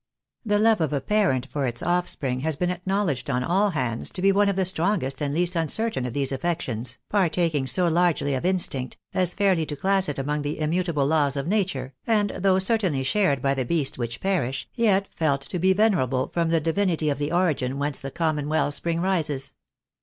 [0.43, 4.09] The love of a parent for its offspring has been acknow ledged on all hands
[4.13, 8.33] to be one of the strongest and least uncertain of these affections, partaking so largely
[8.33, 12.57] of instinct, as fairly to class it among the immutable laws of nature, and though
[12.57, 17.11] certainly shared by the beasts which perish, yet felt to be venerable from the divinity
[17.11, 19.53] of the origin whence the common well spring rises.